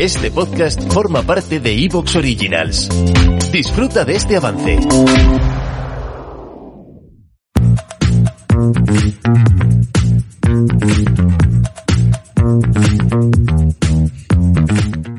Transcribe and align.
Este 0.00 0.32
podcast 0.32 0.92
forma 0.92 1.22
parte 1.22 1.60
de 1.60 1.72
Evox 1.84 2.16
Originals. 2.16 2.88
Disfruta 3.52 4.04
de 4.04 4.16
este 4.16 4.36
avance. 4.36 4.78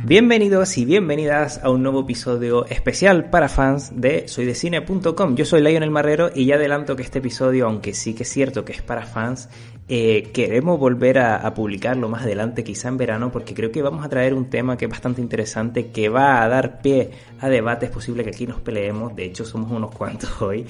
Bienvenidos 0.06 0.78
y 0.78 0.86
bienvenidas 0.86 1.62
a 1.64 1.70
un 1.70 1.82
nuevo 1.82 2.02
episodio 2.02 2.66
especial 2.68 3.30
para 3.30 3.50
fans 3.50 3.92
de 3.96 4.28
soydecine.com. 4.28 5.36
Yo 5.36 5.46
soy 5.46 5.62
Lionel 5.62 5.90
Marrero 5.90 6.30
y 6.36 6.46
ya 6.46 6.56
adelanto 6.56 6.96
que 6.96 7.02
este 7.02 7.20
episodio, 7.20 7.66
aunque 7.66 7.94
sí 7.94 8.14
que 8.14 8.24
es 8.24 8.30
cierto 8.30 8.66
que 8.66 8.74
es 8.74 8.82
para 8.82 9.06
fans, 9.06 9.50
eh, 9.88 10.32
queremos 10.34 10.80
volver 10.80 11.20
a, 11.20 11.54
publicarlo 11.54 12.10
más 12.10 12.24
adelante, 12.24 12.64
quizá 12.64 12.88
en 12.88 12.98
verano, 12.98 13.32
porque 13.32 13.54
creo 13.54 13.72
que 13.72 13.84
vamos 13.84 14.04
a 14.04 14.10
traer 14.10 14.34
un 14.34 14.50
tema 14.50 14.78
que 14.78 14.86
es 14.86 14.92
bastante 14.92 15.22
interesante, 15.22 15.92
que 15.92 16.10
va 16.10 16.44
a 16.44 16.50
dar 16.50 16.82
pie 16.82 17.12
a 17.40 17.50
debates. 17.50 17.90
Es 17.90 17.94
posible 17.94 18.24
que 18.24 18.32
aquí 18.32 18.48
nos 18.48 18.60
peleemos, 18.62 19.16
de 19.16 19.26
hecho 19.26 19.46
somos 19.46 19.72
unos 19.72 19.94
cuantos 19.94 20.42
hoy. 20.42 20.66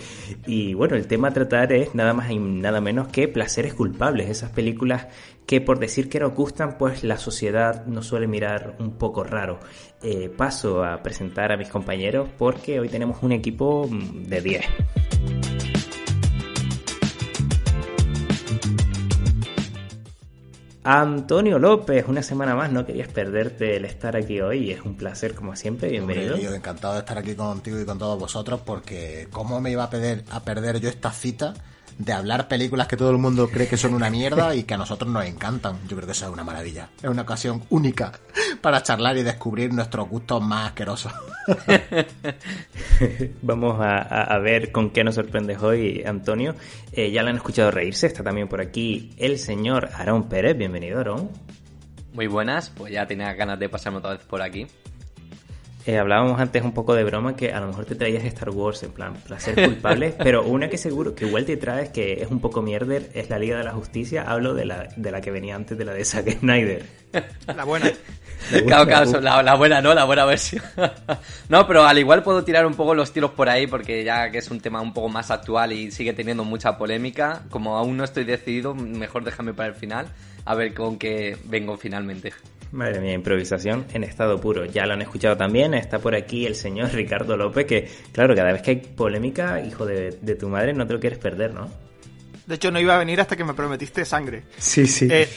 Y 0.45 0.73
bueno, 0.73 0.95
el 0.95 1.07
tema 1.07 1.29
a 1.29 1.33
tratar 1.33 1.71
es 1.71 1.95
nada 1.95 2.13
más 2.13 2.29
y 2.29 2.37
nada 2.37 2.81
menos 2.81 3.07
que 3.07 3.27
placeres 3.27 3.73
culpables, 3.73 4.29
esas 4.29 4.51
películas 4.51 5.07
que 5.45 5.61
por 5.61 5.79
decir 5.79 6.09
que 6.09 6.19
no 6.19 6.31
gustan, 6.31 6.77
pues 6.77 7.03
la 7.03 7.17
sociedad 7.17 7.85
nos 7.85 8.07
suele 8.07 8.27
mirar 8.27 8.75
un 8.79 8.93
poco 8.93 9.23
raro. 9.23 9.59
Eh, 10.01 10.29
paso 10.35 10.83
a 10.83 11.01
presentar 11.01 11.51
a 11.51 11.57
mis 11.57 11.69
compañeros 11.69 12.27
porque 12.37 12.79
hoy 12.79 12.89
tenemos 12.89 13.23
un 13.23 13.31
equipo 13.31 13.87
mm, 13.87 14.23
de 14.23 14.41
10. 14.41 14.65
Antonio 20.87 21.57
López, 21.57 22.05
una 22.07 22.21
semana 22.21 22.53
más, 22.53 22.71
no 22.71 22.85
querías 22.85 23.07
perderte 23.07 23.75
el 23.75 23.85
estar 23.85 24.15
aquí 24.15 24.39
hoy, 24.39 24.69
es 24.69 24.81
un 24.81 24.95
placer 24.95 25.33
como 25.33 25.55
siempre, 25.55 25.89
bienvenido. 25.89 26.37
yo 26.37 26.53
encantado 26.53 26.93
de 26.93 26.99
estar 26.99 27.17
aquí 27.17 27.33
contigo 27.33 27.79
y 27.79 27.85
con 27.85 27.97
todos 27.97 28.19
vosotros 28.19 28.61
porque 28.63 29.27
cómo 29.31 29.59
me 29.59 29.71
iba 29.71 29.83
a 29.83 29.89
perder, 29.89 30.23
a 30.29 30.41
perder 30.41 30.79
yo 30.79 30.87
esta 30.87 31.09
cita 31.09 31.55
de 31.97 32.13
hablar 32.13 32.47
películas 32.47 32.87
que 32.87 32.97
todo 32.97 33.11
el 33.11 33.17
mundo 33.17 33.49
cree 33.49 33.67
que 33.67 33.77
son 33.77 33.93
una 33.93 34.09
mierda 34.09 34.53
y 34.55 34.63
que 34.63 34.73
a 34.73 34.77
nosotros 34.77 35.09
nos 35.09 35.25
encantan. 35.25 35.79
Yo 35.87 35.95
creo 35.95 36.05
que 36.05 36.11
eso 36.11 36.25
es 36.25 36.31
una 36.31 36.43
maravilla. 36.43 36.89
Es 37.01 37.09
una 37.09 37.21
ocasión 37.21 37.63
única 37.69 38.11
para 38.61 38.83
charlar 38.83 39.17
y 39.17 39.23
descubrir 39.23 39.73
nuestros 39.73 40.09
gustos 40.09 40.41
más 40.41 40.67
asquerosos. 40.67 41.13
Vamos 43.41 43.77
a, 43.79 44.37
ver 44.39 44.71
con 44.71 44.89
qué 44.89 45.03
nos 45.03 45.15
sorprendes 45.15 45.61
hoy, 45.61 46.03
Antonio. 46.05 46.55
Eh, 46.91 47.11
ya 47.11 47.23
le 47.23 47.29
han 47.29 47.37
escuchado 47.37 47.71
reírse, 47.71 48.07
está 48.07 48.23
también 48.23 48.47
por 48.47 48.61
aquí 48.61 49.13
el 49.17 49.39
señor 49.39 49.89
Aarón 49.93 50.27
Pérez. 50.27 50.57
Bienvenido, 50.57 50.97
Aarón. 50.97 51.29
Muy 52.13 52.27
buenas, 52.27 52.69
pues 52.69 52.93
ya 52.93 53.05
tenía 53.05 53.33
ganas 53.33 53.59
de 53.59 53.69
pasarme 53.69 53.99
otra 53.99 54.11
vez 54.11 54.21
por 54.21 54.41
aquí. 54.41 54.67
Eh, 55.87 55.99
hablábamos 55.99 56.39
antes 56.39 56.63
un 56.63 56.71
poco 56.71 56.95
de 56.95 57.03
broma 57.03 57.35
que 57.35 57.53
a 57.53 57.59
lo 57.59 57.67
mejor 57.67 57.85
te 57.85 57.93
traías 57.93 58.23
Star 58.23 58.49
Wars 58.49 58.81
en 58.81 58.91
plan 58.91 59.13
placer 59.13 59.53
culpable, 59.53 60.15
pero 60.17 60.43
una 60.43 60.67
que 60.67 60.79
seguro 60.79 61.13
que 61.13 61.27
igual 61.27 61.45
te 61.45 61.57
traes 61.57 61.89
que 61.89 62.23
es 62.23 62.31
un 62.31 62.39
poco 62.39 62.63
mierder 62.63 63.11
es 63.13 63.29
la 63.29 63.37
Liga 63.37 63.59
de 63.59 63.65
la 63.65 63.71
Justicia. 63.71 64.23
Hablo 64.27 64.55
de 64.55 64.65
la, 64.65 64.87
de 64.95 65.11
la 65.11 65.21
que 65.21 65.29
venía 65.29 65.55
antes 65.55 65.77
de 65.77 65.85
la 65.85 65.93
de 65.93 66.03
Zack 66.03 66.39
Snyder. 66.39 66.85
La 67.55 67.65
buena. 67.65 67.91
La, 68.65 69.41
la, 69.41 69.55
buena, 69.55 69.81
¿no? 69.81 69.93
La 69.93 70.05
buena 70.05 70.25
versión. 70.25 70.63
no, 71.49 71.65
pero 71.67 71.85
al 71.85 71.97
igual 71.97 72.23
puedo 72.23 72.43
tirar 72.43 72.65
un 72.65 72.73
poco 72.73 72.93
los 72.93 73.13
tiros 73.13 73.31
por 73.31 73.47
ahí 73.47 73.67
porque 73.67 74.03
ya 74.03 74.29
que 74.31 74.39
es 74.39 74.51
un 74.51 74.59
tema 74.59 74.81
un 74.81 74.93
poco 74.93 75.09
más 75.09 75.31
actual 75.31 75.71
y 75.71 75.91
sigue 75.91 76.13
teniendo 76.13 76.43
mucha 76.43 76.77
polémica, 76.77 77.43
como 77.49 77.77
aún 77.77 77.95
no 77.97 78.03
estoy 78.03 78.23
decidido, 78.23 78.75
mejor 78.75 79.23
déjame 79.23 79.53
para 79.53 79.69
el 79.69 79.75
final 79.75 80.07
a 80.45 80.55
ver 80.55 80.73
con 80.73 80.97
qué 80.97 81.37
vengo 81.45 81.77
finalmente. 81.77 82.33
Madre 82.71 82.99
mía, 82.99 83.13
improvisación 83.13 83.85
en 83.93 84.03
estado 84.03 84.39
puro. 84.39 84.65
Ya 84.65 84.85
lo 84.85 84.93
han 84.93 85.01
escuchado 85.01 85.37
también. 85.37 85.73
Está 85.73 85.99
por 85.99 86.15
aquí 86.15 86.45
el 86.45 86.55
señor 86.55 86.91
Ricardo 86.93 87.37
López, 87.37 87.65
que, 87.65 87.89
claro, 88.11 88.35
cada 88.35 88.51
vez 88.51 88.61
que 88.61 88.71
hay 88.71 88.77
polémica, 88.77 89.61
hijo 89.61 89.85
de, 89.85 90.11
tu 90.39 90.49
madre, 90.49 90.73
no 90.73 90.85
te 90.85 90.93
lo 90.93 90.99
quieres 90.99 91.19
perder, 91.19 91.53
¿no? 91.53 91.69
De 92.45 92.55
hecho, 92.55 92.69
no 92.71 92.79
iba 92.79 92.95
a 92.95 92.99
venir 92.99 93.19
hasta 93.21 93.35
que 93.35 93.43
me 93.43 93.53
prometiste 93.53 94.05
sangre. 94.05 94.43
Sí, 94.57 94.85
sí. 94.85 95.07
Eh, 95.09 95.27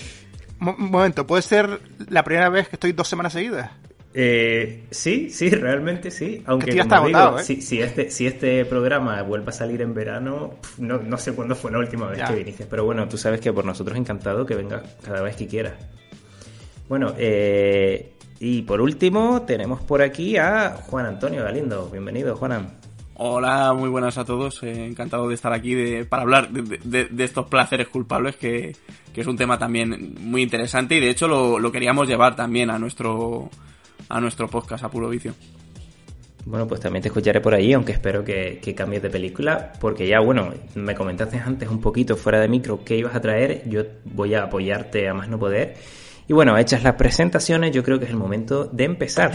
un 0.61 0.91
momento, 0.91 1.27
¿puede 1.27 1.43
ser 1.43 1.81
la 2.11 2.23
primera 2.23 2.49
vez 2.49 2.69
que 2.69 2.77
estoy 2.77 2.93
dos 2.93 3.09
semanas 3.09 3.33
seguidas? 3.33 3.71
Eh, 4.15 4.87
sí, 4.91 5.31
sí, 5.31 5.51
realmente 5.51 6.11
sí. 6.11 6.43
Aunque 6.47 6.75
ya 6.75 6.83
está 6.83 6.97
agotado, 6.97 7.39
¿eh? 7.39 7.45
si, 7.45 7.81
este, 7.81 8.11
si 8.11 8.27
este 8.27 8.65
programa 8.65 9.23
vuelve 9.23 9.51
a 9.51 9.53
salir 9.53 9.81
en 9.83 9.95
verano, 9.95 10.57
no, 10.79 10.99
no 10.99 11.19
sé 11.19 11.33
cuándo 11.35 11.55
fue 11.55 11.71
la 11.71 11.79
última 11.79 12.09
vez 12.09 12.23
que 12.25 12.35
viniste. 12.35 12.67
Pero 12.67 12.85
bueno, 12.85 13.07
tú 13.09 13.17
sabes 13.17 13.41
que 13.41 13.53
por 13.53 13.65
nosotros 13.65 13.97
encantado 13.97 14.45
que 14.45 14.55
vengas 14.55 14.83
cada 15.05 15.23
vez 15.23 15.37
que 15.37 15.47
quieras. 15.47 15.75
Bueno, 16.89 17.13
eh, 17.19 18.15
y 18.41 18.63
por 18.63 18.81
último 18.81 19.43
tenemos 19.43 19.83
por 19.83 20.01
aquí 20.01 20.39
a 20.39 20.71
Juan 20.87 21.05
Antonio 21.05 21.45
Galindo. 21.45 21.91
Bienvenido, 21.91 22.35
Juanan. 22.37 22.79
Hola, 23.15 23.75
muy 23.75 23.91
buenas 23.91 24.17
a 24.17 24.25
todos. 24.25 24.63
Eh, 24.63 24.87
encantado 24.87 25.29
de 25.29 25.35
estar 25.35 25.53
aquí 25.53 26.05
para 26.09 26.23
hablar 26.23 26.51
de, 26.51 27.25
estos 27.25 27.47
placeres 27.47 27.89
culpables, 27.89 28.37
que, 28.37 28.75
es 29.15 29.27
un 29.27 29.37
tema 29.37 29.59
también 29.59 30.15
muy 30.21 30.43
interesante 30.43 30.95
y 30.95 31.01
de 31.01 31.11
hecho 31.11 31.27
lo, 31.27 31.73
queríamos 31.73 32.07
llevar 32.07 32.37
también 32.37 32.71
a 32.71 32.79
nuestro, 32.79 33.51
a 34.09 34.21
nuestro 34.21 34.49
podcast, 34.49 34.85
a 34.85 34.89
puro 34.89 35.09
vicio. 35.09 35.35
Bueno, 36.47 36.69
pues 36.69 36.81
también 36.81 37.03
te 37.03 37.09
escucharé 37.09 37.41
por 37.41 37.53
ahí, 37.53 37.73
aunque 37.73 37.91
espero 37.91 38.25
que, 38.25 38.61
que, 38.63 38.77
cambies 38.77 39.03
de 39.03 39.11
película, 39.11 39.73
porque 39.81 40.07
ya, 40.07 40.21
bueno, 40.21 40.55
me 40.77 40.95
comentaste 40.95 41.37
antes 41.39 41.69
un 41.69 41.81
poquito 41.81 42.17
fuera 42.17 42.39
de 42.39 42.47
micro 42.47 42.85
qué 42.85 42.97
ibas 42.97 43.17
a 43.17 43.21
traer, 43.21 43.69
yo 43.69 43.83
voy 44.05 44.35
a 44.35 44.45
apoyarte 44.45 45.09
a 45.09 45.15
más 45.15 45.29
no 45.29 45.39
poder. 45.39 45.77
Y 46.29 46.35
bueno, 46.35 46.59
hechas 46.59 46.83
las 46.83 46.95
presentaciones, 46.97 47.73
yo 47.73 47.83
creo 47.83 47.99
que 47.99 48.05
es 48.05 48.11
el 48.11 48.19
momento 48.19 48.67
de 48.67 48.85
empezar. 48.85 49.33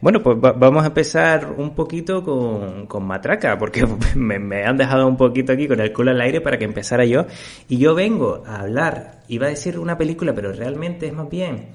Bueno, 0.00 0.20
pues 0.20 0.36
vamos 0.40 0.82
a 0.82 0.88
empezar 0.88 1.54
un 1.56 1.76
poquito 1.76 2.24
con, 2.24 3.06
Matraca, 3.06 3.56
porque 3.56 3.86
me, 4.16 4.64
han 4.64 4.76
dejado 4.76 5.06
un 5.06 5.16
poquito 5.16 5.52
aquí 5.52 5.68
con 5.68 5.78
el 5.78 5.92
culo 5.92 6.10
al 6.10 6.20
aire 6.20 6.40
para 6.40 6.58
que 6.58 6.64
empezara 6.64 7.04
yo. 7.04 7.26
Y 7.68 7.78
yo 7.78 7.94
vengo 7.94 8.42
a 8.46 8.62
hablar, 8.62 9.22
iba 9.28 9.46
a 9.46 9.50
decir 9.50 9.78
una 9.78 9.96
película, 9.96 10.34
pero 10.34 10.52
realmente 10.52 11.06
es 11.06 11.12
más 11.12 11.28
bien 11.28 11.68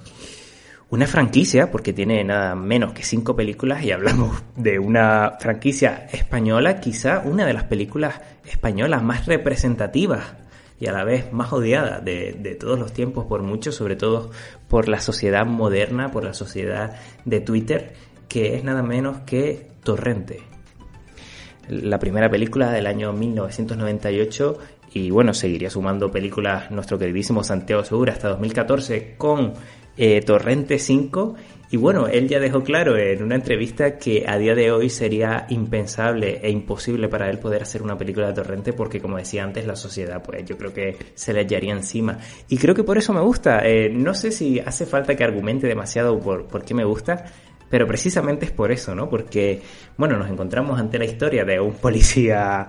una 0.92 1.08
franquicia, 1.08 1.72
porque 1.72 1.94
tiene 1.94 2.22
nada 2.24 2.54
menos 2.54 2.92
que 2.92 3.04
cinco 3.04 3.34
películas 3.36 3.84
y 3.84 3.92
hablamos 3.92 4.44
de 4.58 4.78
una 4.78 5.38
franquicia 5.40 6.08
española, 6.12 6.82
quizá 6.82 7.20
una 7.20 7.46
de 7.46 7.54
las 7.54 7.64
películas 7.64 8.20
españolas 8.46 9.02
más 9.02 9.26
representativas 9.26 10.36
y 10.80 10.88
a 10.88 10.92
la 10.92 11.06
vez 11.06 11.32
más 11.32 11.54
odiadas 11.54 12.04
de, 12.04 12.34
de, 12.34 12.56
todos 12.56 12.78
los 12.78 12.92
tiempos 12.92 13.26
por 13.26 13.42
muchos, 13.42 13.76
sobre 13.76 13.96
todo 13.96 14.32
por 14.68 14.90
la 14.90 15.00
sociedad 15.00 15.46
moderna, 15.46 16.12
por 16.12 16.26
la 16.26 16.34
sociedad 16.34 16.98
de 17.24 17.40
Twitter, 17.40 17.94
que 18.28 18.56
es 18.56 18.64
nada 18.64 18.84
menos 18.84 19.20
que 19.20 19.72
Torrente. 19.84 20.42
La 21.70 22.00
primera 22.00 22.30
película 22.30 22.70
del 22.72 22.86
año 22.86 23.14
1998 23.14 24.58
y 24.94 25.10
bueno, 25.10 25.34
seguiría 25.34 25.70
sumando 25.70 26.12
películas 26.12 26.70
nuestro 26.70 27.00
queridísimo 27.00 27.44
Santiago 27.44 27.84
Segura 27.86 28.12
hasta 28.12 28.28
2014 28.28 29.16
con 29.18 29.54
eh, 29.98 30.22
Torrente 30.22 30.80
5. 30.80 31.36
Y 31.72 31.78
bueno, 31.78 32.08
él 32.08 32.28
ya 32.28 32.40
dejó 32.40 32.64
claro 32.64 32.98
en 32.98 33.24
una 33.24 33.36
entrevista 33.36 33.98
que 33.98 34.26
a 34.28 34.38
día 34.38 34.56
de 34.56 34.72
hoy 34.72 34.90
sería 34.90 35.46
impensable 35.50 36.42
e 36.44 36.50
imposible 36.50 37.08
para 37.08 37.30
él 37.30 37.40
poder 37.40 37.62
hacer 37.62 37.82
una 37.82 37.98
película 37.98 38.28
de 38.28 38.34
Torrente 38.34 38.74
porque, 38.74 39.00
como 39.00 39.16
decía 39.16 39.44
antes, 39.44 39.66
la 39.66 39.78
sociedad, 39.78 40.22
pues 40.22 40.44
yo 40.44 40.58
creo 40.58 40.74
que 40.74 40.98
se 41.14 41.32
le 41.32 41.40
hallaría 41.40 41.72
encima. 41.72 42.18
Y 42.50 42.58
creo 42.58 42.76
que 42.76 42.84
por 42.84 42.98
eso 42.98 43.14
me 43.14 43.22
gusta. 43.22 43.66
Eh, 43.66 43.90
no 43.90 44.14
sé 44.14 44.32
si 44.32 44.60
hace 44.60 44.86
falta 44.86 45.16
que 45.16 45.24
argumente 45.24 45.66
demasiado 45.66 46.20
por, 46.20 46.46
por 46.48 46.66
qué 46.66 46.74
me 46.74 46.84
gusta, 46.84 47.24
pero 47.70 47.88
precisamente 47.88 48.46
es 48.46 48.52
por 48.52 48.74
eso, 48.74 48.94
¿no? 48.94 49.10
Porque, 49.10 49.62
bueno, 49.96 50.18
nos 50.18 50.30
encontramos 50.30 50.78
ante 50.78 51.00
la 51.00 51.06
historia 51.06 51.46
de 51.46 51.62
un 51.62 51.76
policía 51.76 52.68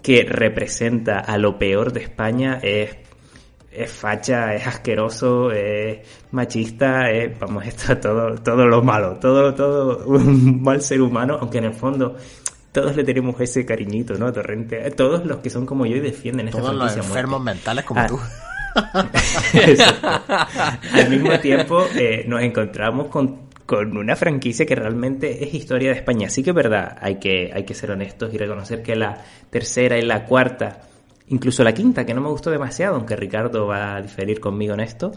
que 0.00 0.22
representa 0.22 1.18
a 1.18 1.38
lo 1.38 1.58
peor 1.58 1.92
de 1.92 2.02
España, 2.02 2.60
es 2.62 2.94
es 3.76 3.90
facha, 3.90 4.54
es 4.54 4.66
asqueroso, 4.66 5.50
es 5.50 5.98
machista, 6.32 7.10
es, 7.10 7.38
vamos, 7.38 7.66
esto 7.70 7.96
todo, 7.98 8.34
todo 8.36 8.66
lo 8.66 8.82
malo, 8.82 9.18
todo, 9.20 9.54
todo 9.54 10.06
un 10.06 10.62
mal 10.62 10.80
ser 10.80 11.00
humano, 11.02 11.36
aunque 11.40 11.58
en 11.58 11.64
el 11.64 11.74
fondo 11.74 12.16
todos 12.72 12.96
le 12.96 13.04
tenemos 13.04 13.40
ese 13.40 13.64
cariñito, 13.64 14.14
¿no? 14.14 14.32
Torrente. 14.32 14.90
Todos 14.90 15.24
los 15.24 15.38
que 15.38 15.48
son 15.50 15.64
como 15.64 15.86
yo 15.86 15.94
y 15.96 16.00
defienden 16.00 16.48
esta 16.48 16.60
Todos 16.60 16.74
los 16.74 16.96
enfermos 16.96 17.40
muerte. 17.40 17.58
mentales 17.60 17.84
como 17.84 18.00
Ah. 18.00 18.06
tú. 18.08 18.18
Al 20.92 21.10
mismo 21.10 21.38
tiempo, 21.38 21.84
eh, 21.94 22.24
nos 22.26 22.42
encontramos 22.42 23.06
con, 23.08 23.42
con 23.66 23.96
una 23.96 24.16
franquicia 24.16 24.66
que 24.66 24.74
realmente 24.74 25.44
es 25.44 25.54
historia 25.54 25.90
de 25.90 25.96
España. 25.98 26.28
Sí 26.28 26.42
que 26.42 26.50
es 26.50 26.56
verdad, 26.56 26.98
hay 27.00 27.16
que, 27.20 27.50
hay 27.54 27.64
que 27.64 27.74
ser 27.74 27.92
honestos 27.92 28.32
y 28.34 28.38
reconocer 28.38 28.82
que 28.82 28.96
la 28.96 29.22
tercera 29.50 29.96
y 29.98 30.02
la 30.02 30.24
cuarta, 30.24 30.80
incluso 31.28 31.64
la 31.64 31.72
quinta, 31.72 32.04
que 32.04 32.14
no 32.14 32.20
me 32.20 32.28
gustó 32.28 32.50
demasiado, 32.50 32.96
aunque 32.96 33.16
Ricardo 33.16 33.66
va 33.66 33.96
a 33.96 34.02
diferir 34.02 34.40
conmigo 34.40 34.74
en 34.74 34.80
esto, 34.80 35.12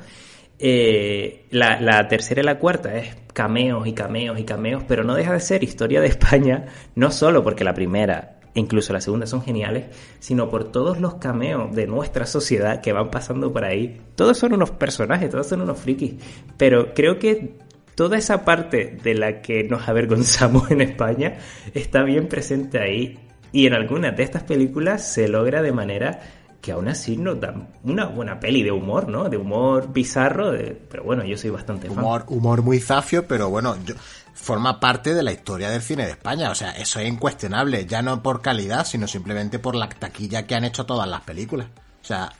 eh, 0.59 1.45
la, 1.51 1.79
la 1.79 2.07
tercera 2.07 2.41
y 2.41 2.43
la 2.43 2.57
cuarta 2.57 2.97
es 2.97 3.15
cameos 3.33 3.85
y 3.87 3.93
cameos 3.93 4.39
y 4.39 4.43
cameos, 4.43 4.83
pero 4.87 5.03
no 5.03 5.13
deja 5.13 5.33
de 5.33 5.39
ser 5.39 5.63
historia 5.63 6.01
de 6.01 6.07
España, 6.07 6.65
no 6.95 7.11
solo 7.11 7.43
porque 7.43 7.63
la 7.63 7.73
primera 7.73 8.37
e 8.57 8.59
incluso 8.59 8.91
la 8.91 9.01
segunda 9.01 9.27
son 9.27 9.43
geniales, 9.43 9.85
sino 10.19 10.49
por 10.49 10.71
todos 10.71 10.99
los 10.99 11.15
cameos 11.15 11.75
de 11.75 11.85
nuestra 11.85 12.25
sociedad 12.25 12.81
que 12.81 12.91
van 12.91 13.11
pasando 13.11 13.53
por 13.53 13.63
ahí. 13.63 14.01
Todos 14.15 14.39
son 14.39 14.53
unos 14.53 14.71
personajes, 14.71 15.29
todos 15.29 15.45
son 15.45 15.61
unos 15.61 15.79
frikis, 15.79 16.15
pero 16.57 16.91
creo 16.95 17.19
que 17.19 17.59
toda 17.93 18.17
esa 18.17 18.43
parte 18.43 18.97
de 19.03 19.13
la 19.13 19.41
que 19.43 19.63
nos 19.63 19.87
avergonzamos 19.87 20.71
en 20.71 20.81
España 20.81 21.37
está 21.75 22.01
bien 22.01 22.27
presente 22.27 22.79
ahí 22.79 23.26
y 23.51 23.67
en 23.67 23.73
algunas 23.73 24.15
de 24.15 24.23
estas 24.23 24.43
películas 24.43 25.07
se 25.07 25.27
logra 25.27 25.61
de 25.61 25.71
manera 25.71 26.19
que 26.61 26.71
aún 26.71 26.87
así 26.87 27.15
nos 27.17 27.39
dan 27.39 27.69
una 27.83 28.05
buena 28.07 28.39
peli 28.39 28.63
de 28.63 28.71
humor, 28.71 29.07
¿no? 29.07 29.29
De 29.29 29.37
humor 29.37 29.93
bizarro, 29.93 30.51
pero 30.89 31.03
bueno, 31.03 31.23
yo 31.23 31.37
soy 31.37 31.49
bastante. 31.51 31.89
Humor, 31.89 32.25
humor 32.27 32.61
muy 32.61 32.79
zafio, 32.79 33.27
pero 33.27 33.49
bueno, 33.49 33.75
yo- 33.85 33.95
forma 34.33 34.79
parte 34.79 35.13
de 35.13 35.23
la 35.23 35.31
historia 35.31 35.69
del 35.69 35.81
cine 35.81 36.05
de 36.05 36.11
España. 36.11 36.51
O 36.51 36.55
sea, 36.55 36.71
eso 36.71 36.99
es 36.99 37.07
incuestionable, 37.07 37.85
ya 37.85 38.01
no 38.01 38.21
por 38.21 38.41
calidad, 38.41 38.85
sino 38.85 39.07
simplemente 39.07 39.59
por 39.59 39.75
la 39.75 39.89
taquilla 39.89 40.45
que 40.45 40.55
han 40.55 40.63
hecho 40.63 40.85
todas 40.85 41.07
las 41.07 41.21
películas. 41.21 41.67
O 42.01 42.05
sea, 42.05 42.31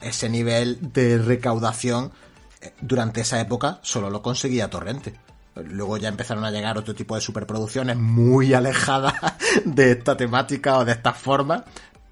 ese 0.00 0.28
nivel 0.28 0.78
de 0.92 1.18
recaudación 1.18 2.10
eh, 2.60 2.72
durante 2.80 3.20
esa 3.20 3.40
época 3.40 3.78
solo 3.82 4.10
lo 4.10 4.22
conseguía 4.22 4.68
Torrente. 4.70 5.14
Luego 5.54 5.98
ya 5.98 6.08
empezaron 6.08 6.44
a 6.44 6.50
llegar 6.50 6.78
otro 6.78 6.94
tipo 6.94 7.14
de 7.14 7.20
superproducciones 7.20 7.96
muy 7.96 8.54
alejadas 8.54 9.14
de 9.64 9.92
esta 9.92 10.16
temática 10.16 10.78
o 10.78 10.84
de 10.84 10.92
estas 10.92 11.18
formas, 11.18 11.62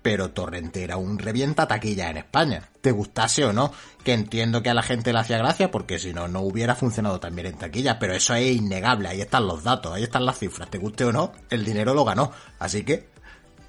pero 0.02 0.30
Torrente 0.30 0.82
era 0.82 0.96
un 0.96 1.18
revienta 1.18 1.66
taquilla 1.66 2.10
en 2.10 2.18
España, 2.18 2.62
te 2.80 2.90
gustase 2.90 3.44
o 3.44 3.52
no, 3.52 3.72
que 4.04 4.12
entiendo 4.12 4.62
que 4.62 4.70
a 4.70 4.74
la 4.74 4.82
gente 4.82 5.12
le 5.12 5.18
hacía 5.18 5.38
gracia 5.38 5.70
porque 5.70 5.98
si 5.98 6.12
no, 6.12 6.28
no 6.28 6.40
hubiera 6.40 6.74
funcionado 6.74 7.20
también 7.20 7.46
en 7.48 7.58
taquilla, 7.58 7.98
pero 7.98 8.14
eso 8.14 8.34
es 8.34 8.56
innegable, 8.56 9.08
ahí 9.08 9.20
están 9.20 9.46
los 9.46 9.62
datos, 9.62 9.92
ahí 9.92 10.02
están 10.02 10.26
las 10.26 10.38
cifras, 10.38 10.70
te 10.70 10.78
guste 10.78 11.04
o 11.04 11.12
no, 11.12 11.32
el 11.50 11.64
dinero 11.64 11.94
lo 11.94 12.04
ganó, 12.04 12.32
así 12.58 12.84
que 12.84 13.08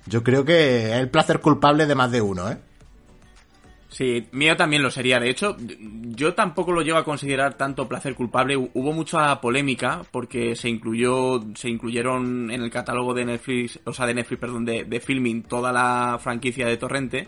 yo 0.06 0.24
creo 0.24 0.46
que 0.46 0.92
es 0.92 1.00
el 1.00 1.10
placer 1.10 1.42
culpable 1.42 1.86
de 1.86 1.96
más 1.96 2.12
de 2.12 2.22
uno, 2.22 2.50
¿eh? 2.50 2.58
Sí, 3.92 4.26
mío 4.32 4.56
también 4.56 4.82
lo 4.82 4.90
sería. 4.90 5.20
De 5.20 5.30
hecho, 5.30 5.58
yo 5.60 6.34
tampoco 6.34 6.72
lo 6.72 6.82
llevo 6.82 6.98
a 6.98 7.04
considerar 7.04 7.56
tanto 7.56 7.90
placer 7.90 8.16
culpable. 8.16 8.56
Hu- 8.58 8.72
Hubo 8.74 8.94
mucha 8.94 9.42
polémica 9.42 10.02
porque 10.12 10.56
se 10.56 10.70
incluyó, 10.70 11.42
se 11.56 11.68
incluyeron 11.70 12.50
en 12.52 12.62
el 12.62 12.72
catálogo 12.72 13.14
de 13.14 13.26
Netflix, 13.26 13.80
o 13.84 13.92
sea, 13.94 14.06
de 14.06 14.14
Netflix, 14.14 14.40
perdón, 14.40 14.64
de, 14.64 14.86
de 14.86 15.00
Filming 15.02 15.44
toda 15.44 15.74
la 15.74 16.18
franquicia 16.24 16.66
de 16.68 16.78
Torrente. 16.78 17.28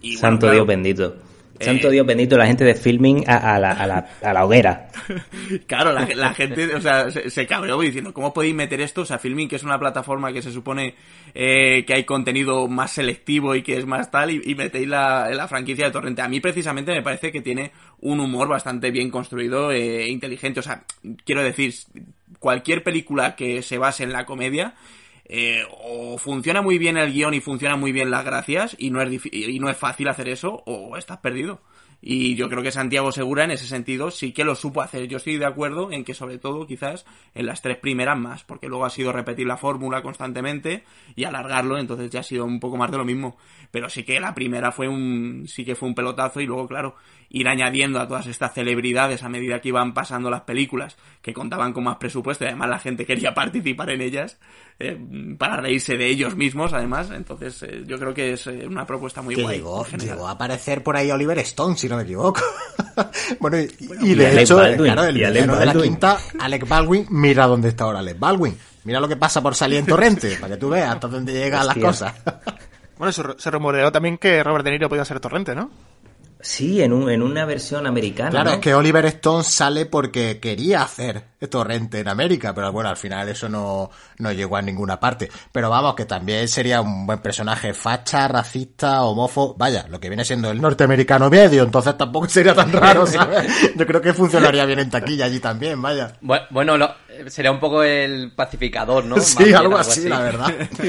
Y, 0.00 0.12
bueno, 0.12 0.20
Santo 0.20 0.40
claro, 0.46 0.54
Dios 0.54 0.66
bendito. 0.66 1.16
Santo 1.60 1.88
Eh, 1.88 1.92
Dios 1.92 2.06
bendito, 2.06 2.36
la 2.38 2.46
gente 2.46 2.64
de 2.64 2.74
filming 2.74 3.24
a, 3.28 3.54
a 3.54 3.58
la, 3.58 3.72
a, 3.72 3.86
la, 3.86 4.08
a 4.22 4.32
la 4.32 4.44
hoguera. 4.44 4.88
Claro, 5.66 5.92
la, 5.92 6.06
la 6.14 6.32
gente, 6.34 6.74
o 6.74 6.80
sea, 6.80 7.10
se, 7.10 7.28
se 7.30 7.46
cabreó 7.46 7.78
diciendo, 7.80 8.12
¿cómo 8.14 8.32
podéis 8.32 8.54
meter 8.54 8.80
esto? 8.80 9.02
O 9.02 9.04
sea, 9.04 9.18
Filming, 9.18 9.48
que 9.48 9.56
es 9.56 9.64
una 9.64 9.78
plataforma 9.78 10.32
que 10.32 10.42
se 10.42 10.52
supone 10.52 10.94
eh, 11.34 11.84
que 11.86 11.94
hay 11.94 12.04
contenido 12.04 12.68
más 12.68 12.92
selectivo 12.92 13.54
y 13.54 13.62
que 13.62 13.76
es 13.76 13.86
más 13.86 14.10
tal, 14.10 14.30
y, 14.30 14.40
y 14.44 14.54
metéis 14.54 14.88
la, 14.88 15.28
la 15.30 15.48
franquicia 15.48 15.86
de 15.86 15.90
Torrente. 15.90 16.22
A 16.22 16.28
mí, 16.28 16.40
precisamente, 16.40 16.92
me 16.92 17.02
parece 17.02 17.32
que 17.32 17.40
tiene 17.40 17.72
un 18.00 18.20
humor 18.20 18.48
bastante 18.48 18.90
bien 18.90 19.10
construido 19.10 19.72
e 19.72 20.08
inteligente. 20.08 20.60
O 20.60 20.62
sea, 20.62 20.84
quiero 21.24 21.42
decir, 21.42 21.74
cualquier 22.38 22.82
película 22.82 23.36
que 23.36 23.62
se 23.62 23.78
base 23.78 24.04
en 24.04 24.12
la 24.12 24.24
comedia, 24.24 24.74
eh, 25.32 25.64
o 25.70 26.18
funciona 26.18 26.60
muy 26.60 26.76
bien 26.76 26.96
el 26.96 27.12
guion 27.12 27.34
y 27.34 27.40
funciona 27.40 27.76
muy 27.76 27.92
bien 27.92 28.10
las 28.10 28.24
gracias, 28.24 28.74
y 28.78 28.90
no 28.90 29.00
es, 29.00 29.20
y 29.30 29.60
no 29.60 29.70
es 29.70 29.76
fácil 29.76 30.08
hacer 30.08 30.28
eso, 30.28 30.64
o 30.66 30.96
estás 30.96 31.18
perdido. 31.18 31.60
Y 32.02 32.34
yo 32.34 32.48
creo 32.48 32.62
que 32.62 32.70
Santiago 32.70 33.12
Segura 33.12 33.44
en 33.44 33.50
ese 33.50 33.66
sentido 33.66 34.10
sí 34.10 34.32
que 34.32 34.44
lo 34.44 34.54
supo 34.54 34.80
hacer. 34.80 35.06
Yo 35.06 35.18
estoy 35.18 35.36
de 35.36 35.44
acuerdo 35.44 35.92
en 35.92 36.04
que 36.04 36.14
sobre 36.14 36.38
todo 36.38 36.66
quizás 36.66 37.04
en 37.34 37.46
las 37.46 37.60
tres 37.60 37.76
primeras 37.76 38.18
más, 38.18 38.44
porque 38.44 38.68
luego 38.68 38.86
ha 38.86 38.90
sido 38.90 39.12
repetir 39.12 39.46
la 39.46 39.56
fórmula 39.56 40.02
constantemente 40.02 40.84
y 41.14 41.24
alargarlo, 41.24 41.78
entonces 41.78 42.10
ya 42.10 42.20
ha 42.20 42.24
sido 42.24 42.44
un 42.46 42.58
poco 42.58 42.76
más 42.76 42.90
de 42.90 42.96
lo 42.98 43.04
mismo. 43.04 43.36
Pero 43.70 43.90
sí 43.90 44.02
que 44.04 44.18
la 44.18 44.34
primera 44.34 44.72
fue 44.72 44.88
un, 44.88 45.44
sí 45.46 45.64
que 45.64 45.74
fue 45.74 45.88
un 45.88 45.94
pelotazo 45.94 46.40
y 46.40 46.46
luego 46.46 46.66
claro, 46.66 46.96
ir 47.30 47.46
añadiendo 47.48 48.00
a 48.00 48.08
todas 48.08 48.26
estas 48.26 48.52
celebridades 48.52 49.22
a 49.22 49.28
medida 49.28 49.60
que 49.60 49.68
iban 49.68 49.94
pasando 49.94 50.30
las 50.30 50.42
películas, 50.42 50.96
que 51.22 51.32
contaban 51.32 51.72
con 51.72 51.84
más 51.84 51.96
presupuesto 51.96 52.44
y 52.44 52.48
además 52.48 52.70
la 52.70 52.78
gente 52.80 53.06
quería 53.06 53.32
participar 53.34 53.90
en 53.90 54.00
ellas, 54.00 54.38
eh, 54.78 54.98
para 55.38 55.58
reírse 55.58 55.96
de 55.96 56.06
ellos 56.06 56.34
mismos 56.34 56.72
además, 56.72 57.10
entonces 57.10 57.62
eh, 57.62 57.84
yo 57.86 57.98
creo 57.98 58.12
que 58.12 58.32
es 58.32 58.46
eh, 58.46 58.66
una 58.66 58.84
propuesta 58.84 59.22
muy 59.22 59.36
que 59.36 59.42
guay. 59.42 59.58
llegó, 59.58 59.86
llegó 59.86 60.26
a 60.26 60.32
aparecer 60.32 60.82
por 60.82 60.96
ahí 60.96 61.10
Oliver 61.10 61.38
Stone, 61.38 61.76
si 61.76 61.88
no 61.90 61.96
me 61.96 62.02
equivoco. 62.04 62.40
bueno, 63.40 63.58
y, 63.58 63.70
y 64.00 64.12
y 64.12 64.14
de 64.14 64.26
Alec 64.26 64.40
hecho, 64.44 64.56
Baldwin, 64.56 64.92
claro, 64.92 65.04
el 65.04 65.16
y 65.16 65.24
Alec 65.24 65.42
villano 65.42 65.58
de 65.58 65.66
la 65.66 65.74
quinta, 65.74 66.18
Alec 66.38 66.66
Baldwin, 66.68 67.06
mira 67.10 67.46
dónde 67.46 67.68
está 67.68 67.84
ahora 67.84 67.98
Alec 67.98 68.18
Baldwin. 68.18 68.56
Mira 68.84 68.98
lo 68.98 69.08
que 69.08 69.16
pasa 69.16 69.42
por 69.42 69.54
salir 69.54 69.78
en 69.78 69.86
Torrente, 69.86 70.36
para 70.40 70.54
que 70.54 70.60
tú 70.60 70.70
veas 70.70 70.94
hasta 70.94 71.08
dónde 71.08 71.32
llegan 71.32 71.66
las 71.66 71.76
cosas. 71.76 72.14
Bueno, 73.00 73.12
se, 73.12 73.22
se 73.38 73.50
rumoreó 73.50 73.90
también 73.90 74.18
que 74.18 74.44
Robert 74.44 74.62
De 74.62 74.72
Niro 74.72 74.90
podía 74.90 75.06
ser 75.06 75.20
Torrente, 75.20 75.54
¿no? 75.54 75.70
Sí, 76.42 76.82
en, 76.82 76.92
un, 76.92 77.10
en 77.10 77.22
una 77.22 77.44
versión 77.44 77.86
americana. 77.86 78.30
Claro, 78.30 78.50
¿no? 78.50 78.54
es 78.56 78.60
que 78.60 78.74
Oliver 78.74 79.04
Stone 79.06 79.44
sale 79.44 79.86
porque 79.86 80.40
quería 80.40 80.82
hacer 80.82 81.24
Torrente 81.50 82.00
en 82.00 82.08
América, 82.08 82.54
pero 82.54 82.70
bueno, 82.72 82.90
al 82.90 82.96
final 82.96 83.28
eso 83.28 83.48
no, 83.48 83.90
no 84.18 84.32
llegó 84.32 84.56
a 84.56 84.62
ninguna 84.62 85.00
parte. 85.00 85.30
Pero 85.52 85.70
vamos, 85.70 85.94
que 85.94 86.04
también 86.04 86.46
sería 86.48 86.80
un 86.82 87.06
buen 87.06 87.20
personaje 87.20 87.72
facha, 87.74 88.28
racista, 88.28 89.02
homófobo, 89.04 89.54
vaya, 89.56 89.86
lo 89.88 89.98
que 90.00 90.08
viene 90.08 90.24
siendo 90.24 90.50
el 90.50 90.60
norteamericano 90.60 91.30
medio, 91.30 91.62
entonces 91.62 91.96
tampoco 91.96 92.28
sería 92.28 92.54
tan 92.54 92.70
raro, 92.72 93.06
¿sabes? 93.06 93.74
Yo 93.76 93.86
creo 93.86 94.00
que 94.02 94.12
funcionaría 94.12 94.64
bien 94.66 94.80
en 94.80 94.90
taquilla 94.90 95.24
allí 95.26 95.40
también, 95.40 95.80
vaya. 95.80 96.12
Bu- 96.22 96.46
Bueno, 96.50 96.76
lo- 96.76 96.94
sería 97.28 97.50
un 97.50 97.60
poco 97.60 97.82
el 97.82 98.32
pacificador, 98.32 99.04
¿no? 99.04 99.16
Sí, 99.20 99.34
Más 99.36 99.44
bien, 99.44 99.56
algo 99.56 99.76
así, 99.78 100.08
la 100.08 100.20
verdad. 100.20 100.50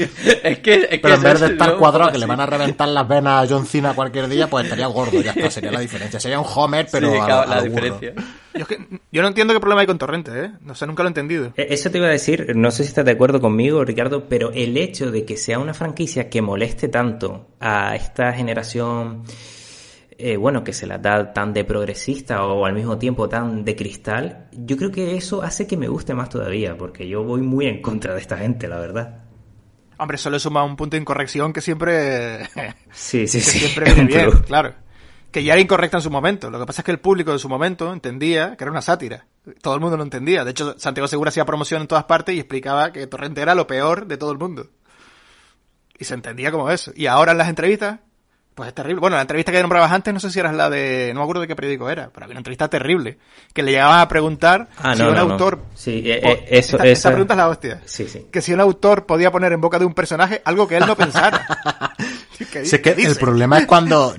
es 0.42 0.58
que, 0.60 0.74
es 0.74 0.88
que 0.88 0.98
Pero 1.00 1.14
en 1.16 1.22
vez 1.22 1.40
de 1.40 1.46
es 1.46 1.52
estar 1.52 1.76
cuadrado 1.76 2.12
que 2.12 2.18
le 2.18 2.26
van 2.26 2.40
a 2.40 2.46
reventar 2.46 2.88
las 2.88 3.06
venas 3.06 3.44
a 3.44 3.52
John 3.54 3.66
Cena 3.66 3.94
cualquier 3.94 4.28
día, 4.28 4.48
pues 4.48 4.64
estaría 4.64 4.86
gordo, 4.88 5.20
ya 5.20 5.32
está, 5.32 5.50
sería 5.50 5.70
la 5.72 5.80
diferencia. 5.80 6.18
Sería 6.20 6.38
un 6.40 6.46
Homer, 6.54 6.86
pero 6.90 7.10
Sí, 7.12 7.18
a, 7.18 7.24
claro, 7.26 7.50
a 7.52 7.54
la 7.56 7.62
diferencia. 7.62 8.12
Yo, 8.54 8.60
es 8.60 8.66
que- 8.66 8.86
yo 9.10 9.22
no 9.22 9.28
entiendo 9.28 9.54
qué 9.54 9.60
problema 9.60 9.80
hay 9.80 9.86
con 9.86 9.98
Torrente, 9.98 10.30
¿eh? 10.44 10.50
No 10.60 10.74
sé, 10.74 10.86
nunca 10.86 11.02
lo 11.02 11.08
he 11.08 11.10
entendido. 11.10 11.52
E- 11.56 11.68
Eso 11.70 11.90
te 11.90 11.98
iba 11.98 12.06
a 12.06 12.10
decir, 12.10 12.54
no 12.54 12.70
sé 12.70 12.82
si 12.84 12.88
estás 12.90 13.04
de 13.04 13.12
acuerdo 13.12 13.40
conmigo, 13.40 13.84
Ricardo, 13.84 14.26
pero 14.28 14.50
el 14.52 14.76
hecho 14.76 15.10
de 15.10 15.24
que 15.24 15.36
sea 15.36 15.58
una 15.58 15.72
franquicia 15.74 16.28
que 16.28 16.42
moleste 16.42 16.88
tanto 16.88 17.46
a 17.60 17.96
esta 17.96 18.32
generación, 18.34 19.24
eh, 20.18 20.36
bueno, 20.36 20.62
que 20.62 20.72
se 20.72 20.86
la 20.86 20.98
da 20.98 21.32
tan 21.32 21.52
de 21.52 21.64
progresista 21.64 22.44
o 22.44 22.64
al 22.66 22.74
mismo 22.74 22.98
tiempo 22.98 23.28
tan 23.28 23.64
de 23.64 23.76
cristal, 23.76 24.48
yo 24.52 24.76
creo 24.76 24.90
que 24.90 25.16
eso 25.16 25.42
hace 25.42 25.66
que 25.66 25.76
me 25.76 25.88
guste 25.88 26.14
más 26.14 26.28
todavía, 26.28 26.76
porque 26.76 27.08
yo 27.08 27.24
voy 27.24 27.40
muy 27.40 27.66
en 27.66 27.80
contra 27.80 28.14
de 28.14 28.20
esta 28.20 28.36
gente, 28.36 28.68
la 28.68 28.78
verdad. 28.78 29.24
Hombre, 29.98 30.18
solo 30.18 30.38
suma 30.38 30.64
un 30.64 30.76
punto 30.76 30.96
de 30.96 31.00
incorrección 31.00 31.52
que 31.52 31.60
siempre... 31.60 32.48
Sí, 32.92 33.26
sí, 33.26 33.38
que 33.38 33.44
sí. 33.44 33.58
siempre 33.60 33.94
viene 33.94 34.04
bien, 34.04 34.30
claro. 34.46 34.74
Que 35.30 35.44
ya 35.44 35.54
era 35.54 35.62
incorrecta 35.62 35.96
en 35.96 36.02
su 36.02 36.10
momento. 36.10 36.50
Lo 36.50 36.58
que 36.58 36.66
pasa 36.66 36.82
es 36.82 36.84
que 36.84 36.90
el 36.90 37.00
público 37.00 37.32
de 37.32 37.38
su 37.38 37.48
momento 37.48 37.90
entendía 37.92 38.56
que 38.56 38.64
era 38.64 38.70
una 38.70 38.82
sátira. 38.82 39.26
Todo 39.62 39.74
el 39.74 39.80
mundo 39.80 39.96
lo 39.96 40.02
entendía. 40.02 40.44
De 40.44 40.50
hecho, 40.50 40.78
Santiago 40.78 41.08
Segura 41.08 41.30
hacía 41.30 41.46
promoción 41.46 41.80
en 41.82 41.88
todas 41.88 42.04
partes 42.04 42.34
y 42.34 42.38
explicaba 42.38 42.92
que 42.92 43.06
Torrente 43.06 43.40
era 43.40 43.54
lo 43.54 43.66
peor 43.66 44.06
de 44.06 44.18
todo 44.18 44.30
el 44.30 44.38
mundo. 44.38 44.66
Y 45.98 46.04
se 46.04 46.14
entendía 46.14 46.50
como 46.50 46.70
eso. 46.70 46.92
Y 46.94 47.06
ahora 47.06 47.32
en 47.32 47.38
las 47.38 47.48
entrevistas, 47.48 48.00
pues 48.54 48.68
es 48.68 48.74
terrible. 48.74 49.00
Bueno, 49.00 49.16
la 49.16 49.22
entrevista 49.22 49.50
que 49.52 49.60
nombrabas 49.62 49.90
antes, 49.92 50.12
no 50.12 50.20
sé 50.20 50.30
si 50.30 50.38
era 50.38 50.52
la 50.52 50.68
de... 50.68 51.10
No 51.14 51.20
me 51.20 51.24
acuerdo 51.24 51.40
de 51.42 51.48
qué 51.48 51.56
periódico 51.56 51.88
era, 51.88 52.10
pero 52.12 52.24
había 52.24 52.34
una 52.34 52.40
entrevista 52.40 52.68
terrible. 52.68 53.18
Que 53.54 53.62
le 53.62 53.70
llegaban 53.72 54.00
a 54.00 54.08
preguntar 54.08 54.68
Ah, 54.78 54.94
si 54.94 55.02
no, 55.02 55.08
un 55.08 55.14
no, 55.14 55.24
no. 55.24 55.32
autor... 55.32 55.62
Sí, 55.74 56.02
eh, 56.04 56.20
eh, 56.22 56.44
eso- 56.50 56.76
esta, 56.76 56.76
esta 56.76 56.86
esa- 56.88 57.08
pregunta 57.10 57.34
es 57.34 57.38
la 57.38 57.48
hostia. 57.48 57.80
Sí, 57.86 58.06
sí. 58.08 58.26
Que 58.30 58.42
si 58.42 58.52
un 58.52 58.60
autor 58.60 59.06
podía 59.06 59.30
poner 59.30 59.52
en 59.52 59.60
boca 59.60 59.78
de 59.78 59.84
un 59.86 59.94
personaje 59.94 60.42
algo 60.44 60.68
que 60.68 60.76
él 60.76 60.84
no 60.86 60.96
pensara. 60.96 61.46
¿Qué 62.52 62.64
Si 62.66 62.76
es 62.76 62.82
que 62.82 62.94
dice? 62.94 63.10
el 63.10 63.16
problema 63.16 63.58
es 63.58 63.66
cuando 63.66 64.14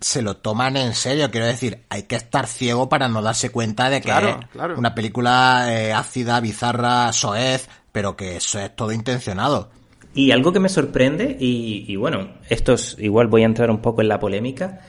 se 0.00 0.22
lo 0.22 0.36
toman 0.36 0.76
en 0.76 0.94
serio, 0.94 1.30
quiero 1.30 1.46
decir, 1.46 1.82
hay 1.88 2.04
que 2.04 2.14
estar 2.16 2.46
ciego 2.46 2.88
para 2.88 3.08
no 3.08 3.22
darse 3.22 3.50
cuenta 3.50 3.88
de 3.90 4.00
que 4.00 4.04
Claro, 4.08 4.28
es 4.40 4.46
claro. 4.52 4.78
una 4.78 4.94
película 4.94 5.66
eh, 5.72 5.92
ácida, 5.92 6.38
bizarra, 6.40 7.12
soez, 7.12 7.68
pero 7.90 8.16
que 8.16 8.36
eso 8.36 8.58
es 8.58 8.74
todo 8.76 8.92
intencionado. 8.92 9.70
Y 10.14 10.30
algo 10.30 10.52
que 10.52 10.60
me 10.60 10.68
sorprende, 10.68 11.36
y, 11.40 11.84
y 11.88 11.96
bueno, 11.96 12.28
esto 12.48 12.74
es, 12.74 12.96
igual 13.00 13.26
voy 13.26 13.42
a 13.42 13.46
entrar 13.46 13.70
un 13.70 13.78
poco 13.82 14.00
en 14.00 14.08
la 14.08 14.18
polémica. 14.20 14.80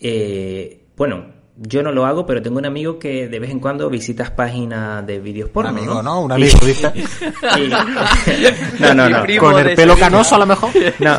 eh, 0.00 0.80
bueno, 0.96 1.38
yo 1.62 1.82
no 1.82 1.92
lo 1.92 2.06
hago, 2.06 2.24
pero 2.24 2.40
tengo 2.40 2.58
un 2.58 2.64
amigo 2.64 2.98
que 2.98 3.28
de 3.28 3.38
vez 3.38 3.50
en 3.50 3.58
cuando 3.60 3.90
visitas 3.90 4.30
páginas 4.30 5.06
de 5.06 5.18
vídeos 5.18 5.48
Un 5.48 5.52
porno. 5.52 5.70
amigo, 5.70 5.94
¿no? 5.96 6.02
¿no? 6.02 6.20
Un 6.22 6.32
amigo, 6.32 6.58
dice. 6.64 6.90
Y- 7.58 7.68
no, 8.80 8.94
no, 8.94 9.08
no. 9.10 9.22
Con 9.38 9.58
el 9.58 9.74
pelo 9.76 9.94
canoso, 9.96 10.36
a 10.36 10.38
lo 10.38 10.46
mejor. 10.46 10.70
No, 11.00 11.18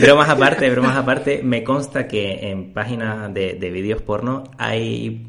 bromas 0.00 0.28
aparte, 0.30 0.70
bromas 0.70 0.96
aparte, 0.96 1.42
me 1.42 1.62
consta 1.62 2.08
que 2.08 2.50
en 2.50 2.72
páginas 2.72 3.32
de, 3.34 3.54
de 3.54 3.70
vídeos 3.70 4.00
porno 4.00 4.44
hay 4.56 5.26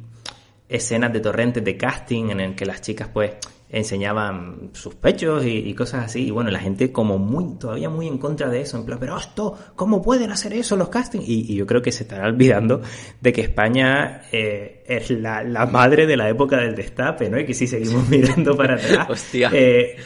escenas 0.70 1.12
de 1.12 1.20
torrentes 1.20 1.64
de 1.64 1.76
casting 1.76 2.30
en 2.30 2.40
el 2.40 2.56
que 2.56 2.66
las 2.66 2.82
chicas 2.82 3.10
pues 3.14 3.32
enseñaban 3.74 4.70
sus 4.72 4.96
pechos 4.96 5.44
y, 5.46 5.58
y 5.58 5.74
cosas 5.74 6.06
así 6.06 6.27
y 6.27 6.32
bueno 6.32 6.50
la 6.51 6.60
gente 6.60 6.92
como 6.92 7.18
muy 7.18 7.58
todavía 7.60 7.89
muy 7.89 8.08
en 8.08 8.18
contra 8.18 8.48
de 8.50 8.62
eso 8.62 8.77
en 8.77 8.86
plan 8.86 9.00
pero 9.00 9.18
esto 9.18 9.58
cómo 9.75 10.01
pueden 10.01 10.32
hacer 10.32 10.53
eso 10.53 10.77
los 10.77 10.88
castings 10.88 11.27
y, 11.27 11.51
y 11.51 11.56
yo 11.56 11.65
creo 11.65 11.82
que 11.82 11.92
se 11.92 12.03
estará 12.03 12.27
olvidando 12.27 12.82
de 13.20 13.34
que 13.34 13.42
España 13.42 14.22
eh, 14.32 14.84
es 14.88 15.10
la, 15.10 15.44
la 15.44 15.65
madre 15.65 16.06
de 16.08 16.15
la 16.15 16.30
época 16.30 16.58
del 16.58 16.75
destape 16.75 17.30
no 17.30 17.39
y 17.39 17.46
que 17.46 17.53
si 17.53 17.68
seguimos 17.68 18.08
mirando 18.10 18.56
para 18.56 18.75
atrás 18.75 19.10
Hostia. 19.10 19.50
eh, 19.51 19.98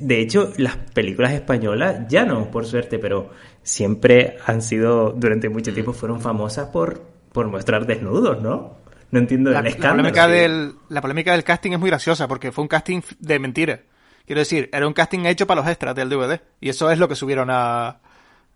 de 0.00 0.20
hecho, 0.20 0.52
las 0.56 0.76
películas 0.76 1.32
españolas, 1.32 2.08
ya 2.08 2.24
no, 2.24 2.50
por 2.50 2.66
suerte, 2.66 2.98
pero 2.98 3.30
siempre 3.62 4.36
han 4.46 4.62
sido, 4.62 5.12
durante 5.12 5.48
mucho 5.48 5.72
tiempo, 5.72 5.92
fueron 5.92 6.20
famosas 6.20 6.68
por, 6.68 7.02
por 7.32 7.46
mostrar 7.48 7.86
desnudos, 7.86 8.40
¿no? 8.40 8.77
No 9.10 9.18
entiendo 9.20 9.50
La, 9.50 9.58
el 9.58 9.64
la 9.64 9.70
escándalo. 9.70 9.96
polémica 10.12 10.28
del, 10.28 10.74
la 10.90 11.00
polémica 11.00 11.32
del 11.32 11.44
casting 11.44 11.72
es 11.72 11.78
muy 11.78 11.90
graciosa 11.90 12.28
porque 12.28 12.52
fue 12.52 12.62
un 12.62 12.68
casting 12.68 13.00
de 13.18 13.38
mentira. 13.38 13.80
Quiero 14.26 14.40
decir, 14.40 14.68
era 14.72 14.86
un 14.86 14.92
casting 14.92 15.24
hecho 15.24 15.46
para 15.46 15.62
los 15.62 15.70
extras 15.70 15.94
del 15.94 16.10
DVD. 16.10 16.40
Y 16.60 16.68
eso 16.68 16.90
es 16.90 16.98
lo 16.98 17.08
que 17.08 17.14
subieron 17.16 17.48
a, 17.50 17.88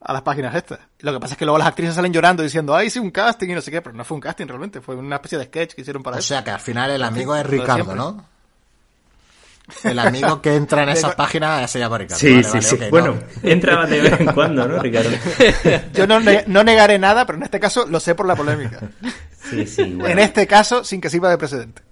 a 0.00 0.12
las 0.12 0.21
páginas 0.23 0.54
estas. 0.54 0.80
Lo 1.00 1.12
que 1.14 1.21
pasa 1.21 1.32
es 1.35 1.38
que 1.38 1.47
luego 1.47 1.56
las 1.56 1.68
actrices 1.68 1.94
salen 1.94 2.12
llorando 2.12 2.42
diciendo, 2.42 2.75
ay, 2.76 2.90
sí, 2.90 2.99
un 2.99 3.11
casting 3.11 3.49
y 3.49 3.54
no 3.54 3.62
sé 3.62 3.71
qué, 3.71 3.80
pero 3.80 3.97
no 3.97 4.04
fue 4.04 4.16
un 4.16 4.21
casting 4.21 4.47
realmente, 4.47 4.82
fue 4.82 4.94
una 4.97 5.16
especie 5.16 5.38
de 5.38 5.44
sketch 5.47 5.73
que 5.75 5.80
hicieron 5.80 6.02
para 6.02 6.16
O 6.16 6.18
eso. 6.18 6.28
sea 6.28 6.44
que 6.44 6.50
al 6.50 6.61
final 6.61 6.90
el 6.90 7.02
amigo 7.02 7.35
es 7.35 7.47
Ricardo. 7.47 7.94
¿no? 7.94 8.26
El 9.85 9.99
amigo 10.00 10.42
que 10.42 10.54
entra 10.56 10.82
en 10.82 10.88
esas 10.90 11.14
páginas 11.14 11.71
se 11.71 11.78
llama 11.78 11.97
Ricardo. 11.97 12.18
Sí, 12.21 12.30
Vale, 12.32 12.42
sí, 12.44 12.50
vale, 12.50 12.62
sí. 12.62 12.75
ok, 12.75 12.80
no. 12.82 12.90
bueno, 12.90 13.18
entraba 13.42 13.87
de 13.87 14.00
vez 14.02 14.21
en 14.21 14.26
cuando, 14.26 14.68
¿no, 14.68 14.78
Ricardo? 14.82 15.11
Yo 15.94 16.06
no, 16.06 16.21
ne- 16.21 16.44
no 16.49 16.62
negaré 16.64 16.99
nada, 16.99 17.25
pero 17.25 17.38
en 17.38 17.44
este 17.44 17.59
caso 17.61 17.87
lo 17.87 17.99
sé 18.00 18.14
por 18.14 18.26
la 18.26 18.35
polémica. 18.37 18.80
Sí, 19.52 19.66
sí, 19.66 19.82
bueno. 19.94 20.09
En 20.09 20.18
este 20.18 20.47
caso, 20.47 20.82
sin 20.85 21.00
que 21.00 21.09
sirva 21.11 21.30
de 21.30 21.38
precedente. 21.38 21.82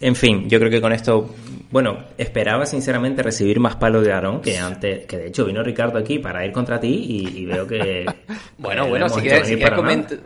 En 0.00 0.16
fin, 0.16 0.48
yo 0.48 0.58
creo 0.58 0.70
que 0.70 0.80
con 0.80 0.92
esto, 0.92 1.34
bueno, 1.70 1.98
esperaba 2.18 2.66
sinceramente 2.66 3.22
recibir 3.22 3.60
más 3.60 3.76
palo 3.76 4.00
de 4.02 4.12
Aarón 4.12 4.40
que 4.40 4.58
antes, 4.58 5.06
que 5.06 5.16
de 5.18 5.28
hecho 5.28 5.44
vino 5.44 5.62
Ricardo 5.62 5.98
aquí 5.98 6.18
para 6.18 6.44
ir 6.44 6.50
contra 6.52 6.80
ti 6.80 6.88
y, 6.88 7.38
y 7.38 7.44
veo 7.46 7.66
que... 7.66 8.04
Bueno, 8.58 8.88
bueno, 8.88 9.08
si 9.08 9.20
quieres, 9.20 9.46
si 9.46 9.54
quieres 9.54 9.78
coment- 9.78 10.18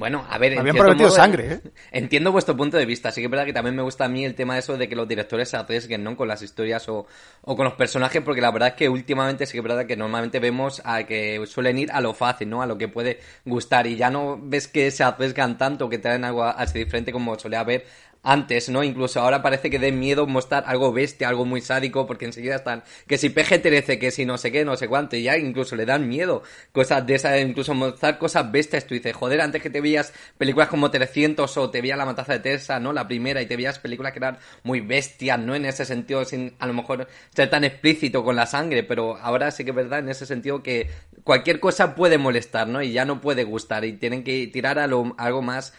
Bueno, 0.00 0.24
a 0.30 0.38
ver, 0.38 0.58
Habían 0.58 0.74
prometido 0.76 1.10
modo, 1.10 1.16
sangre, 1.16 1.52
¿eh? 1.52 1.60
Entiendo 1.92 2.32
vuestro 2.32 2.56
punto 2.56 2.78
de 2.78 2.86
vista. 2.86 3.12
Sí 3.12 3.20
que 3.20 3.26
es 3.26 3.30
verdad 3.30 3.44
que 3.44 3.52
también 3.52 3.76
me 3.76 3.82
gusta 3.82 4.06
a 4.06 4.08
mí 4.08 4.24
el 4.24 4.34
tema 4.34 4.54
de 4.54 4.60
eso 4.60 4.78
de 4.78 4.88
que 4.88 4.96
los 4.96 5.06
directores 5.06 5.50
se 5.50 5.58
arriesguen, 5.58 6.02
¿no? 6.02 6.16
Con 6.16 6.26
las 6.26 6.40
historias 6.40 6.88
o, 6.88 7.06
o 7.42 7.54
con 7.54 7.66
los 7.66 7.74
personajes, 7.74 8.22
porque 8.22 8.40
la 8.40 8.50
verdad 8.50 8.70
es 8.70 8.74
que 8.76 8.88
últimamente 8.88 9.44
sí 9.44 9.52
que 9.52 9.58
es 9.58 9.62
verdad 9.62 9.84
que 9.84 9.98
normalmente 9.98 10.40
vemos 10.40 10.80
a 10.86 11.04
que 11.04 11.44
suelen 11.46 11.76
ir 11.76 11.92
a 11.92 12.00
lo 12.00 12.14
fácil, 12.14 12.48
¿no? 12.48 12.62
A 12.62 12.66
lo 12.66 12.78
que 12.78 12.88
puede 12.88 13.20
gustar 13.44 13.86
y 13.86 13.96
ya 13.96 14.08
no 14.08 14.40
ves 14.42 14.68
que 14.68 14.90
se 14.90 15.04
arriesgan 15.04 15.58
tanto, 15.58 15.90
que 15.90 15.98
traen 15.98 16.24
algo 16.24 16.44
así 16.44 16.78
diferente 16.78 17.12
como 17.12 17.38
solía 17.38 17.60
haber 17.60 17.84
antes, 18.22 18.68
¿no? 18.68 18.84
Incluso 18.84 19.20
ahora 19.20 19.42
parece 19.42 19.70
que 19.70 19.78
den 19.78 19.98
miedo 19.98 20.26
mostrar 20.26 20.64
algo 20.66 20.92
bestia, 20.92 21.28
algo 21.28 21.44
muy 21.44 21.60
sádico, 21.60 22.06
porque 22.06 22.26
enseguida 22.26 22.56
están 22.56 22.82
que 23.06 23.16
si 23.18 23.30
PG-13, 23.30 23.98
que 23.98 24.10
si 24.10 24.26
no 24.26 24.36
sé 24.36 24.52
qué, 24.52 24.64
no 24.64 24.76
sé 24.76 24.88
cuánto, 24.88 25.16
y 25.16 25.22
ya 25.22 25.38
incluso 25.38 25.76
le 25.76 25.86
dan 25.86 26.08
miedo 26.08 26.42
cosas 26.72 27.06
de 27.06 27.14
esas, 27.14 27.40
incluso 27.40 27.74
mostrar 27.74 28.18
cosas 28.18 28.50
bestias. 28.52 28.86
Tú 28.86 28.94
dices, 28.94 29.14
joder, 29.14 29.40
antes 29.40 29.62
que 29.62 29.70
te 29.70 29.80
veías 29.80 30.12
películas 30.36 30.68
como 30.68 30.90
300 30.90 31.56
o 31.56 31.70
te 31.70 31.80
veías 31.80 31.96
La 31.96 32.04
Matanza 32.04 32.34
de 32.34 32.40
Tessa, 32.40 32.78
¿no? 32.78 32.92
La 32.92 33.08
primera, 33.08 33.40
y 33.40 33.46
te 33.46 33.56
veías 33.56 33.78
películas 33.78 34.12
que 34.12 34.18
eran 34.18 34.38
muy 34.64 34.80
bestias, 34.80 35.38
¿no? 35.38 35.54
En 35.54 35.64
ese 35.64 35.84
sentido, 35.84 36.24
sin 36.24 36.54
a 36.58 36.66
lo 36.66 36.74
mejor 36.74 37.08
ser 37.34 37.48
tan 37.48 37.64
explícito 37.64 38.22
con 38.22 38.36
la 38.36 38.46
sangre, 38.46 38.82
pero 38.82 39.16
ahora 39.16 39.50
sí 39.50 39.64
que 39.64 39.70
es 39.70 39.76
verdad 39.76 40.00
en 40.00 40.10
ese 40.10 40.26
sentido 40.26 40.62
que 40.62 40.90
cualquier 41.24 41.60
cosa 41.60 41.94
puede 41.94 42.18
molestar, 42.18 42.68
¿no? 42.68 42.82
Y 42.82 42.92
ya 42.92 43.04
no 43.04 43.20
puede 43.20 43.44
gustar, 43.44 43.84
y 43.84 43.94
tienen 43.94 44.24
que 44.24 44.46
tirar 44.48 44.78
algo 44.78 45.42
más 45.42 45.72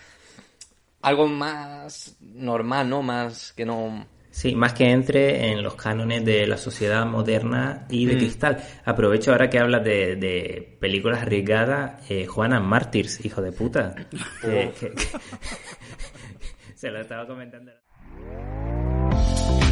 algo 1.02 1.28
más 1.28 2.18
normal, 2.22 2.90
¿no? 2.90 3.02
Más 3.02 3.54
que 3.54 3.66
no... 3.66 4.08
Sí, 4.30 4.56
más 4.56 4.72
que 4.74 4.90
entre 4.90 5.52
en 5.52 5.62
los 5.62 5.76
cánones 5.76 6.24
de 6.24 6.48
la 6.48 6.56
sociedad 6.58 7.06
moderna 7.06 7.86
y 7.90 8.06
Mm. 8.06 8.10
de 8.10 8.18
cristal. 8.18 8.64
Aprovecho 8.86 9.32
ahora 9.34 9.50
que 9.50 9.60
hablas 9.60 9.84
de, 9.84 10.16
de 10.16 10.78
películas 10.80 11.22
arriesgadas, 11.24 12.10
eh, 12.10 12.26
Juana 12.28 12.60
Mártires, 12.62 13.24
hijo 13.26 13.42
de 13.42 13.52
puta. 13.52 13.94
Que- 14.42 14.72
que- 14.80 14.94
Se 16.76 16.90
lo 16.90 17.02
estaba 17.02 17.28
comentando. 17.28 17.72